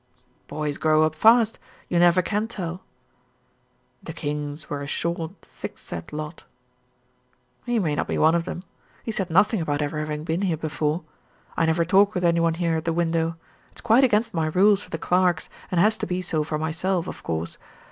"Boys 0.47 0.79
grow 0.79 1.03
up 1.03 1.13
fast. 1.13 1.59
You 1.87 1.99
never 1.99 2.23
can 2.23 2.47
tell." 2.47 2.81
"The 4.01 4.13
Kings 4.13 4.67
were 4.67 4.81
a 4.81 4.87
short, 4.87 5.41
thickset 5.43 6.11
lot." 6.11 6.43
"He 7.67 7.77
may 7.77 7.93
not 7.93 8.07
be 8.07 8.17
one 8.17 8.33
of 8.33 8.45
them. 8.45 8.63
He 9.03 9.11
said 9.11 9.29
nothing 9.29 9.61
about 9.61 9.79
ever 9.79 9.99
having 9.99 10.23
been 10.23 10.41
here 10.41 10.57
before. 10.57 11.03
I 11.55 11.67
never 11.67 11.85
talk 11.85 12.15
with 12.15 12.23
any 12.23 12.39
one 12.39 12.55
here 12.55 12.77
at 12.77 12.85
the 12.85 12.93
window. 12.93 13.35
It's 13.71 13.81
quite 13.81 14.03
against 14.03 14.33
my 14.33 14.47
rules 14.47 14.81
for 14.81 14.89
the 14.89 14.97
clerks, 14.97 15.49
and 15.69 15.79
has 15.79 15.99
to 15.99 16.07
be 16.07 16.23
so 16.23 16.43
for 16.43 16.57
myself, 16.57 17.05
of 17.07 17.21
course. 17.21 17.59